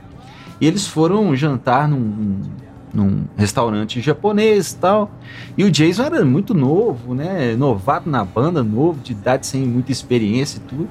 e 0.62 0.68
eles 0.68 0.88
foram 0.88 1.36
jantar 1.36 1.88
num, 1.88 2.42
num 2.94 3.24
restaurante 3.36 4.00
japonês 4.00 4.72
e 4.72 4.76
tal, 4.78 5.12
e 5.58 5.64
o 5.64 5.72
Jason 5.72 6.04
era 6.04 6.24
muito 6.24 6.54
novo, 6.54 7.16
né, 7.16 7.56
novato 7.56 8.10
na 8.10 8.24
banda, 8.24 8.64
novo, 8.64 9.00
de 9.04 9.12
idade 9.12 9.48
sem 9.48 9.64
muita 9.66 9.92
experiência 9.92 10.58
e 10.58 10.62
tudo, 10.62 10.90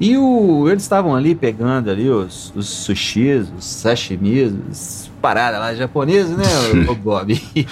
e 0.00 0.16
o, 0.16 0.68
eles 0.68 0.82
estavam 0.82 1.14
ali 1.14 1.32
pegando 1.32 1.88
ali 1.88 2.10
os, 2.10 2.52
os 2.56 2.68
sushis, 2.68 3.46
os 3.56 3.64
sashimis, 3.64 4.52
as 4.68 5.10
paradas 5.20 5.60
lá 5.60 5.72
japonesas, 5.74 6.36
né, 6.36 6.44
o, 6.88 6.90
o 6.92 6.94
Bob? 6.96 7.40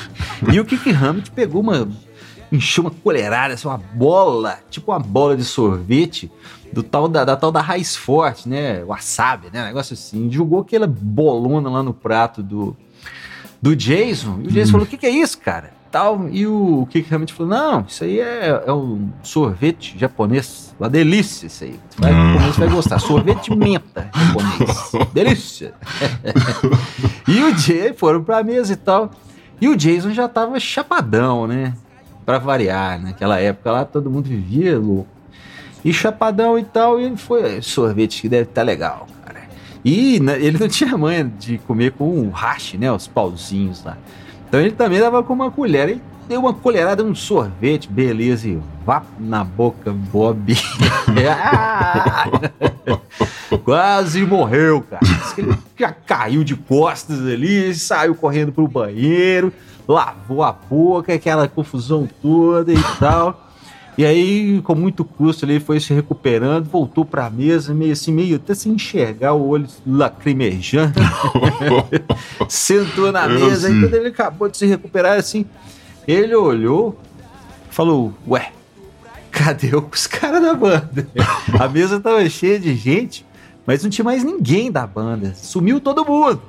E, 0.50 0.58
o 0.58 0.64
Kiki 0.64 0.90
Hammett 0.90 1.30
pegou 1.32 1.60
uma 1.60 1.86
encheu 2.52 2.84
uma 2.84 2.90
colherada, 2.90 3.54
assim, 3.54 3.68
uma 3.68 3.78
bola, 3.78 4.58
tipo 4.70 4.90
uma 4.90 4.98
bola 4.98 5.36
de 5.36 5.44
sorvete, 5.44 6.30
do 6.72 6.82
tal 6.82 7.08
da, 7.08 7.24
da 7.24 7.36
tal 7.36 7.50
da 7.50 7.60
raiz 7.60 7.96
forte, 7.96 8.48
né? 8.48 8.84
Wasabi, 8.84 9.48
né? 9.52 9.64
Negócio 9.64 9.94
assim. 9.94 10.30
Jogou 10.30 10.60
aquela 10.60 10.86
bolona 10.86 11.68
lá 11.68 11.82
no 11.82 11.92
prato 11.92 12.42
do, 12.42 12.76
do 13.60 13.74
Jason. 13.74 14.40
E 14.42 14.48
o 14.48 14.50
Jason 14.50 14.72
falou: 14.72 14.86
O 14.86 14.88
que, 14.88 14.96
que 14.96 15.06
é 15.06 15.10
isso, 15.10 15.38
cara? 15.38 15.72
Tal. 15.90 16.28
E 16.28 16.46
o 16.46 16.86
que 16.88 17.00
realmente 17.00 17.32
falou: 17.32 17.50
Não, 17.50 17.84
isso 17.88 18.04
aí 18.04 18.20
é, 18.20 18.62
é 18.66 18.72
um 18.72 19.10
sorvete 19.22 19.98
japonês. 19.98 20.74
Uma 20.78 20.88
delícia 20.88 21.46
isso 21.46 21.64
aí. 21.64 21.78
Você 21.90 22.00
vai, 22.00 22.12
comer, 22.12 22.52
você 22.52 22.60
vai 22.60 22.68
gostar. 22.68 22.98
Sorvete 22.98 23.54
menta 23.54 24.08
japonês. 24.14 24.92
Delícia. 25.12 25.74
e 27.28 27.42
o 27.42 27.58
Jay 27.58 27.92
foram 27.92 28.22
pra 28.22 28.42
mesa 28.42 28.72
e 28.72 28.76
tal. 28.76 29.10
E 29.60 29.68
o 29.68 29.76
Jason 29.76 30.12
já 30.12 30.26
tava 30.26 30.58
chapadão, 30.58 31.46
né? 31.46 31.74
Pra 32.30 32.38
variar. 32.38 33.02
Naquela 33.02 33.40
época 33.40 33.72
lá 33.72 33.84
todo 33.84 34.08
mundo 34.08 34.28
vivia 34.28 34.78
louco. 34.78 35.08
E 35.84 35.92
chapadão 35.92 36.56
e 36.56 36.62
tal. 36.62 37.00
E 37.00 37.16
foi: 37.16 37.60
Sorvete 37.60 38.22
que 38.22 38.28
deve 38.28 38.44
estar 38.44 38.60
tá 38.60 38.64
legal, 38.64 39.08
cara. 39.24 39.40
E 39.84 40.20
né, 40.20 40.40
ele 40.40 40.56
não 40.56 40.68
tinha 40.70 40.96
manha 40.96 41.24
de 41.24 41.58
comer 41.58 41.90
com 41.90 42.08
o 42.08 42.30
hash, 42.30 42.74
né? 42.74 42.92
Os 42.92 43.08
pauzinhos 43.08 43.82
lá. 43.82 43.98
Então 44.48 44.60
ele 44.60 44.70
também 44.70 45.00
dava 45.00 45.24
com 45.24 45.32
uma 45.32 45.50
colher. 45.50 45.88
Ele 45.88 46.02
deu 46.28 46.38
uma 46.38 46.54
colherada 46.54 47.02
num 47.02 47.16
sorvete, 47.16 47.88
beleza, 47.88 48.46
e 48.46 48.60
vá 48.86 49.02
na 49.18 49.42
boca, 49.42 49.90
Bob. 49.92 50.54
Quase 53.64 54.24
morreu, 54.24 54.82
cara. 54.82 55.00
Já 55.80 55.92
caiu 55.92 56.44
de 56.44 56.54
costas 56.54 57.20
ali, 57.20 57.74
saiu 57.74 58.14
correndo 58.14 58.52
pro 58.52 58.68
banheiro, 58.68 59.50
lavou 59.88 60.42
a 60.42 60.52
boca, 60.52 61.14
aquela 61.14 61.48
confusão 61.48 62.06
toda 62.20 62.70
e 62.70 62.82
tal. 62.98 63.48
E 63.96 64.04
aí, 64.04 64.60
com 64.62 64.74
muito 64.74 65.04
custo, 65.04 65.46
ele 65.46 65.58
foi 65.58 65.80
se 65.80 65.94
recuperando, 65.94 66.68
voltou 66.68 67.04
para 67.04 67.24
a 67.24 67.30
mesa, 67.30 67.72
meio 67.72 67.92
assim, 67.92 68.12
meio 68.12 68.36
até 68.36 68.54
sem 68.54 68.72
enxergar 68.72 69.32
o 69.32 69.48
olho 69.48 69.66
lacrimejando. 69.86 71.00
Sentou 72.48 73.10
na 73.10 73.26
mesa, 73.26 73.68
aí 73.68 73.80
quando 73.80 73.94
ele 73.94 74.08
acabou 74.08 74.48
de 74.48 74.58
se 74.58 74.66
recuperar, 74.66 75.18
assim, 75.18 75.46
ele 76.06 76.34
olhou, 76.34 76.98
falou: 77.70 78.14
Ué, 78.28 78.52
cadê 79.30 79.74
os 79.74 80.06
caras 80.06 80.42
da 80.42 80.54
banda? 80.54 81.08
A 81.58 81.68
mesa 81.68 82.00
tava 82.00 82.28
cheia 82.28 82.58
de 82.58 82.74
gente, 82.74 83.24
mas 83.70 83.84
não 83.84 83.90
tinha 83.90 84.04
mais 84.04 84.24
ninguém 84.24 84.68
da 84.68 84.84
banda. 84.84 85.32
Sumiu 85.32 85.80
todo 85.80 86.04
mundo. 86.04 86.42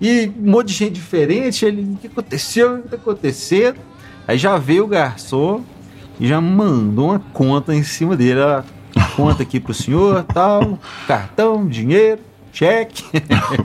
E 0.00 0.30
um 0.38 0.52
monte 0.52 0.68
de 0.68 0.74
gente 0.74 0.92
diferente. 0.92 1.64
Ele, 1.64 1.94
o 1.94 1.96
que 1.96 2.06
aconteceu? 2.06 2.76
O 2.76 2.82
que 2.82 2.88
tá 2.90 2.94
acontecendo? 2.94 3.80
Aí 4.28 4.38
já 4.38 4.56
veio 4.58 4.84
o 4.84 4.86
garçom, 4.86 5.64
e 6.20 6.28
já 6.28 6.40
mandou 6.40 7.08
uma 7.08 7.18
conta 7.18 7.74
em 7.74 7.82
cima 7.82 8.16
dele. 8.16 8.38
Ó, 8.38 8.62
conta 9.16 9.42
aqui 9.42 9.58
pro 9.58 9.74
senhor, 9.74 10.22
tal, 10.22 10.78
cartão, 11.08 11.66
dinheiro, 11.66 12.20
cheque. 12.52 13.02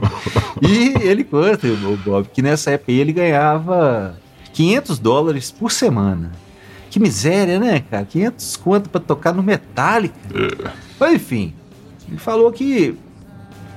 e 0.60 0.94
ele 1.00 1.22
conta, 1.22 1.68
o 1.68 1.96
Bob, 1.98 2.28
que 2.34 2.42
nessa 2.42 2.72
época 2.72 2.90
ele 2.90 3.12
ganhava 3.12 4.18
500 4.52 4.98
dólares 4.98 5.52
por 5.52 5.70
semana. 5.70 6.32
Que 6.90 6.98
miséria, 6.98 7.60
né, 7.60 7.78
cara? 7.78 8.04
500 8.04 8.56
conto 8.56 8.90
pra 8.90 9.00
tocar 9.00 9.32
no 9.32 9.42
Metallica. 9.44 10.18
É. 10.34 10.70
Mas 10.98 11.14
enfim, 11.14 11.54
ele 12.08 12.18
falou 12.18 12.50
que 12.50 12.96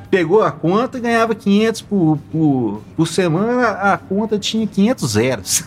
pegou 0.10 0.44
a 0.44 0.52
conta 0.52 0.98
e 0.98 1.02
ganhava 1.02 1.34
500 1.34 1.82
por, 1.82 2.20
por, 2.32 2.82
por 2.98 3.08
semana, 3.08 3.70
a 3.70 3.98
conta 3.98 4.38
tinha 4.38 4.68
500 4.68 5.12
zeros. 5.12 5.64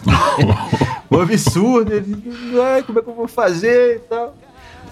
um 1.10 1.20
absurdo. 1.20 1.92
Ele, 1.92 2.22
Ai, 2.62 2.82
como 2.82 2.98
é 2.98 3.02
que 3.02 3.08
eu 3.08 3.14
vou 3.14 3.26
fazer 3.26 3.96
e 3.96 3.98
tal. 4.00 4.36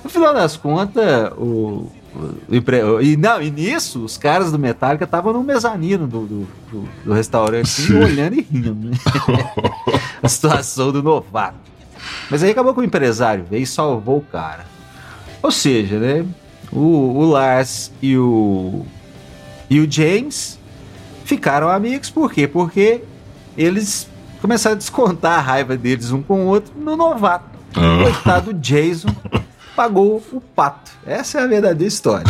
No 0.03 0.11
final 0.11 0.33
das 0.33 0.57
contas, 0.57 1.31
o, 1.37 1.91
o, 2.15 3.01
e, 3.01 3.17
não, 3.17 3.41
e 3.41 3.51
nisso, 3.51 4.05
os 4.05 4.17
caras 4.17 4.51
do 4.51 4.59
Metallica 4.59 5.05
estavam 5.05 5.33
no 5.33 5.45
mezanino 5.45 6.07
do, 6.07 6.27
do, 6.27 6.49
do, 6.71 6.89
do 7.05 7.13
restaurante, 7.13 7.67
assim, 7.67 7.95
olhando 7.95 8.35
e 8.35 8.41
rindo. 8.41 8.75
Né? 8.75 8.93
a 10.23 10.29
situação 10.29 10.91
do 10.91 11.03
novato. 11.03 11.57
Mas 12.31 12.43
aí 12.43 12.51
acabou 12.51 12.75
com 12.75 12.81
o 12.81 12.85
empresário 12.85 13.45
veio 13.49 13.63
e 13.63 13.67
salvou 13.67 14.19
o 14.19 14.23
cara. 14.23 14.65
Ou 15.43 15.51
seja, 15.51 15.99
né? 15.99 16.25
O, 16.73 17.19
o 17.19 17.25
Lars 17.27 17.93
e 18.01 18.17
o, 18.17 18.87
e 19.69 19.79
o 19.81 19.91
James 19.91 20.59
ficaram 21.25 21.69
amigos, 21.69 22.09
por 22.11 22.33
quê? 22.33 22.49
Porque 22.49 23.03
eles 23.57 24.09
começaram 24.41 24.75
a 24.75 24.79
descontar 24.79 25.39
a 25.39 25.43
raiva 25.43 25.77
deles 25.77 26.11
um 26.11 26.23
com 26.23 26.47
o 26.47 26.47
outro 26.47 26.73
no 26.77 26.97
novato. 26.97 27.45
Ah. 27.75 27.99
O 27.99 28.03
coitado 28.03 28.55
Jason 28.55 29.15
pagou 29.77 30.23
o 30.33 30.41
pato. 30.41 30.91
Essa 31.07 31.41
é 31.41 31.43
a 31.43 31.47
verdadeira 31.47 31.89
história. 31.89 32.27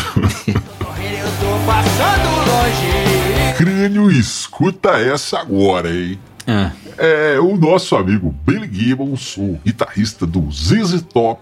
Crânio, 3.56 4.10
escuta 4.10 4.90
essa 4.90 5.38
agora, 5.38 5.90
hein? 5.94 6.18
Ah. 6.46 6.72
É 6.98 7.38
o 7.40 7.56
nosso 7.56 7.96
amigo 7.96 8.34
Billy 8.46 8.68
Gibbons, 8.72 9.36
o 9.36 9.58
guitarrista 9.64 10.26
do 10.26 10.50
ZZ 10.50 11.02
Top, 11.02 11.40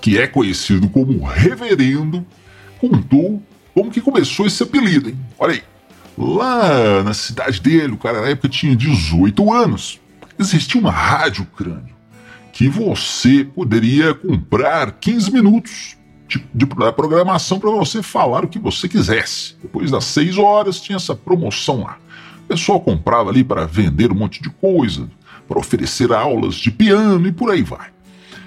que 0.00 0.18
é 0.18 0.26
conhecido 0.26 0.88
como 0.88 1.24
Reverendo, 1.24 2.24
contou 2.78 3.42
como 3.74 3.90
que 3.90 4.00
começou 4.00 4.46
esse 4.46 4.62
apelido, 4.62 5.10
hein? 5.10 5.18
Olha 5.38 5.52
aí. 5.52 5.62
Lá 6.16 7.02
na 7.02 7.12
cidade 7.12 7.60
dele, 7.60 7.92
o 7.92 7.98
cara 7.98 8.22
na 8.22 8.28
época 8.28 8.48
tinha 8.48 8.74
18 8.74 9.52
anos. 9.52 10.00
Existia 10.38 10.80
uma 10.80 10.90
rádio 10.90 11.44
crânio 11.44 11.94
que 12.52 12.70
você 12.70 13.44
poderia 13.44 14.14
comprar 14.14 14.92
15 14.92 15.30
minutos 15.30 15.94
de, 16.26 16.42
de 16.54 16.64
programação 16.64 17.58
para 17.60 17.70
você 17.70 18.02
falar 18.02 18.46
o 18.46 18.48
que 18.48 18.58
você 18.58 18.88
quisesse. 18.88 19.56
Depois 19.60 19.90
das 19.90 20.04
6 20.04 20.38
horas 20.38 20.80
tinha 20.80 20.96
essa 20.96 21.14
promoção 21.14 21.82
lá. 21.82 21.98
O 22.44 22.48
pessoal 22.48 22.80
comprava 22.80 23.28
ali 23.28 23.44
para 23.44 23.66
vender 23.66 24.10
um 24.10 24.14
monte 24.14 24.42
de 24.42 24.48
coisa, 24.48 25.06
para 25.46 25.58
oferecer 25.58 26.10
aulas 26.12 26.54
de 26.54 26.70
piano 26.70 27.28
e 27.28 27.32
por 27.32 27.50
aí 27.50 27.62
vai. 27.62 27.90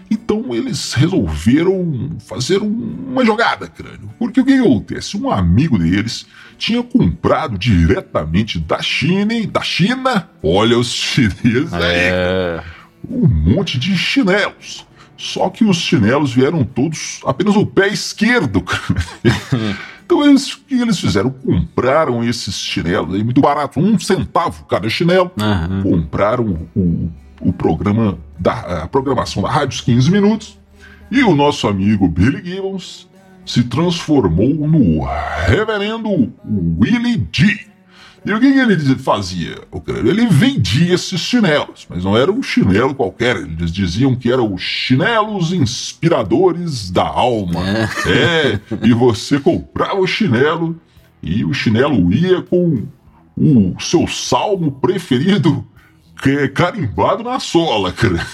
Então 0.10 0.56
eles 0.56 0.93
resolveram 0.93 2.17
fazer 2.19 2.58
uma 2.62 3.24
jogada, 3.24 3.67
crânio. 3.67 4.10
Porque 4.17 4.41
o 4.41 4.45
que 4.45 4.54
acontece? 4.54 5.15
Um 5.15 5.30
amigo 5.30 5.78
deles 5.78 6.26
tinha 6.58 6.82
comprado 6.82 7.58
diretamente 7.58 8.60
da 8.60 8.82
China, 8.82 9.34
da 9.48 9.62
China, 9.62 10.30
olha 10.41 10.78
os 10.78 10.91
chineses 10.91 11.74
aí, 11.74 12.10
é... 12.12 12.63
um 13.10 13.28
monte 13.28 13.78
de 13.78 13.95
chinelos. 13.95 14.86
Só 15.15 15.50
que 15.50 15.63
os 15.63 15.78
chinelos 15.78 16.34
vieram 16.34 16.63
todos 16.63 17.19
apenas 17.26 17.56
o 17.56 17.65
pé 17.65 17.89
esquerdo. 17.89 18.63
então 20.06 20.26
eles, 20.26 20.54
o 20.54 20.60
que 20.62 20.76
eles 20.76 20.98
fizeram? 20.98 21.30
Compraram 21.30 22.24
esses 22.24 22.56
chinelos 22.56 23.13
aí 23.13 23.24
muito 23.24 23.41
barato, 23.41 23.80
um 23.80 24.00
centavo 24.00 24.63
cada 24.65 24.89
chinelo. 24.89 25.32
Uhum. 25.38 25.84
Compraram 25.84 26.67
o 26.74 27.12
o 27.29 27.29
programa 27.52 28.17
da 28.38 28.84
a 28.84 28.88
programação 28.88 29.41
da 29.43 29.49
Rádio 29.49 29.84
15 29.84 30.12
Minutos 30.12 30.60
e 31.12 31.23
o 31.23 31.36
nosso 31.36 31.67
amigo 31.67 32.08
Billy 32.08 32.43
Gibbons 32.43 33.08
se 33.45 33.63
transformou 33.63 34.54
no 34.67 35.04
reverendo 35.47 36.32
Willie 36.80 37.28
G. 37.32 37.69
E 38.25 38.34
o 38.34 38.39
que, 38.39 38.45
ele 38.45 38.95
fazia? 38.95 39.56
Ele 39.88 40.28
vendia 40.28 40.93
esses 40.93 41.19
chinelos, 41.21 41.88
mas 41.89 42.04
não 42.04 42.17
era 42.17 42.32
um 42.32 42.43
chinelo 42.43 42.93
qualquer. 42.93 43.38
Eles 43.38 43.71
diziam 43.71 44.13
que 44.15 44.32
eram 44.32 44.54
os 44.54 44.62
chinelos 44.62 45.54
inspiradores 45.54 46.91
da 46.91 47.08
alma. 47.08 47.62
É, 48.06 48.12
é 48.12 48.60
e 48.84 48.93
você 48.93 49.39
comprava 49.39 49.99
o 49.99 50.06
chinelo 50.06 50.80
e 51.23 51.43
o 51.43 51.54
chinelo 51.54 52.12
ia 52.13 52.41
com 52.41 52.84
o 53.36 53.75
seu 53.80 54.06
salmo 54.06 54.73
preferido 54.73 55.65
carimbado 56.54 57.24
na 57.24 57.40
sola, 57.40 57.92
cara. 57.92 58.26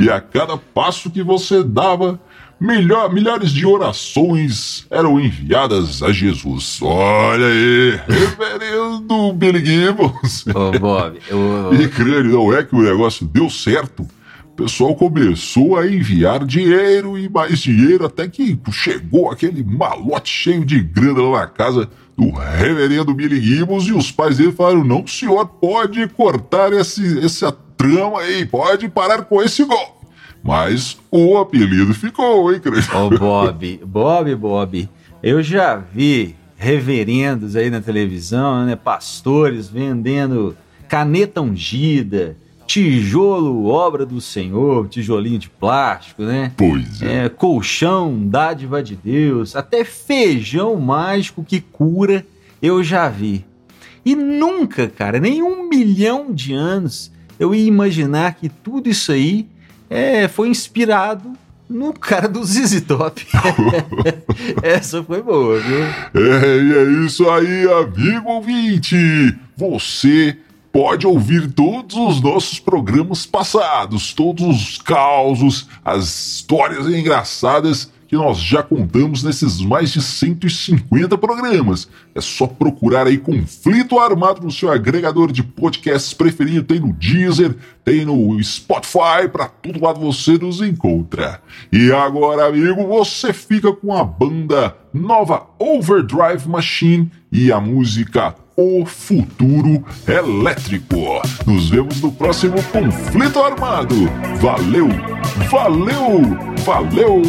e 0.00 0.10
a 0.10 0.20
cada 0.20 0.56
passo 0.56 1.10
que 1.10 1.22
você 1.22 1.62
dava, 1.62 2.18
melhor, 2.58 3.12
milhares 3.12 3.50
de 3.50 3.66
orações 3.66 4.86
eram 4.90 5.20
enviadas 5.20 6.02
a 6.02 6.12
Jesus. 6.12 6.78
Olha 6.80 7.46
aí, 7.46 8.00
reverendo 8.08 9.32
Billy 9.32 9.64
Gibbons. 9.64 10.46
Ô, 10.48 10.78
Bob, 10.78 11.18
eu... 11.28 11.74
E 11.74 11.88
crânio, 11.88 12.32
não 12.32 12.52
é 12.52 12.62
que 12.62 12.74
o 12.74 12.82
negócio 12.82 13.26
deu 13.26 13.50
certo? 13.50 14.06
O 14.52 14.54
pessoal 14.54 14.94
começou 14.94 15.78
a 15.78 15.86
enviar 15.86 16.44
dinheiro 16.44 17.16
e 17.16 17.26
mais 17.26 17.58
dinheiro 17.58 18.04
até 18.04 18.28
que 18.28 18.58
chegou 18.70 19.30
aquele 19.30 19.64
malote 19.64 20.30
cheio 20.30 20.62
de 20.62 20.78
grana 20.78 21.22
lá 21.22 21.40
na 21.40 21.46
casa 21.46 21.88
do 22.14 22.30
reverendo 22.30 23.14
Billy 23.14 23.40
Gibbons 23.40 23.86
e 23.86 23.92
os 23.92 24.12
pais 24.12 24.36
dele 24.36 24.52
falaram: 24.52 24.84
não, 24.84 25.06
senhor, 25.06 25.46
pode 25.46 26.06
cortar 26.08 26.70
esse, 26.74 27.24
essa 27.24 27.50
trama 27.50 28.20
aí, 28.20 28.44
pode 28.44 28.90
parar 28.90 29.22
com 29.22 29.42
esse 29.42 29.64
gol. 29.64 30.02
Mas 30.44 30.98
o 31.10 31.38
apelido 31.38 31.94
ficou, 31.94 32.52
hein, 32.52 32.60
Cris? 32.60 32.86
Ô, 32.92 33.08
Bob, 33.08 33.80
Bob, 33.86 34.34
Bob, 34.34 34.88
eu 35.22 35.42
já 35.42 35.76
vi 35.76 36.36
reverendos 36.58 37.56
aí 37.56 37.70
na 37.70 37.80
televisão, 37.80 38.66
né, 38.66 38.76
pastores 38.76 39.66
vendendo 39.66 40.54
caneta 40.88 41.40
ungida, 41.40 42.36
tijolo, 42.72 43.66
obra 43.66 44.06
do 44.06 44.18
Senhor, 44.18 44.88
tijolinho 44.88 45.38
de 45.38 45.50
plástico, 45.50 46.22
né? 46.22 46.52
Pois 46.56 47.02
é. 47.02 47.26
É, 47.26 47.28
colchão, 47.28 48.26
dádiva 48.26 48.82
de 48.82 48.96
Deus, 48.96 49.54
até 49.54 49.84
feijão 49.84 50.74
mágico 50.76 51.44
que 51.44 51.60
cura, 51.60 52.24
eu 52.62 52.82
já 52.82 53.10
vi. 53.10 53.44
E 54.02 54.16
nunca, 54.16 54.88
cara, 54.88 55.20
nem 55.20 55.42
um 55.42 55.68
milhão 55.68 56.32
de 56.32 56.54
anos 56.54 57.12
eu 57.38 57.54
ia 57.54 57.66
imaginar 57.66 58.36
que 58.36 58.48
tudo 58.48 58.88
isso 58.88 59.12
aí 59.12 59.46
é, 59.90 60.26
foi 60.26 60.48
inspirado 60.48 61.30
no 61.68 61.92
cara 61.92 62.26
do 62.26 62.42
ZZ 62.42 62.80
Top. 62.80 63.22
Essa 64.62 65.02
foi 65.02 65.20
boa, 65.22 65.60
viu? 65.60 65.84
É, 66.14 66.62
e 66.62 66.72
é 66.72 67.04
isso 67.04 67.28
aí, 67.28 67.70
amigo 67.70 68.30
ouvinte! 68.30 68.96
Você 69.58 70.38
pode 70.72 71.06
ouvir 71.06 71.52
todos 71.52 71.94
os 71.96 72.20
nossos 72.20 72.58
programas 72.58 73.26
passados, 73.26 74.14
todos 74.14 74.44
os 74.44 74.78
causos, 74.78 75.68
as 75.84 76.36
histórias 76.36 76.86
engraçadas 76.88 77.90
que 78.12 78.16
nós 78.16 78.38
já 78.38 78.62
contamos 78.62 79.22
nesses 79.22 79.58
mais 79.62 79.90
de 79.90 80.02
150 80.02 81.16
programas. 81.16 81.88
É 82.14 82.20
só 82.20 82.46
procurar 82.46 83.06
aí 83.06 83.16
Conflito 83.16 83.98
Armado 83.98 84.42
no 84.42 84.50
seu 84.50 84.70
agregador 84.70 85.32
de 85.32 85.42
podcasts 85.42 86.12
preferido. 86.12 86.62
Tem 86.62 86.78
no 86.78 86.92
Deezer, 86.92 87.56
tem 87.82 88.04
no 88.04 88.38
Spotify, 88.42 89.28
para 89.32 89.48
todo 89.48 89.82
lado 89.82 89.98
você 89.98 90.32
nos 90.36 90.60
encontra. 90.60 91.40
E 91.72 91.90
agora, 91.90 92.48
amigo, 92.48 92.86
você 92.86 93.32
fica 93.32 93.72
com 93.72 93.96
a 93.96 94.04
banda 94.04 94.76
nova 94.92 95.46
Overdrive 95.58 96.46
Machine 96.46 97.10
e 97.32 97.50
a 97.50 97.58
música 97.58 98.34
O 98.56 98.84
Futuro 98.84 99.82
Elétrico. 100.06 101.22
Nos 101.46 101.70
vemos 101.70 102.02
no 102.02 102.12
próximo 102.12 102.62
Conflito 102.64 103.42
Armado. 103.42 103.94
Valeu, 104.40 104.88
valeu, 105.50 106.20
valeu! 106.64 107.22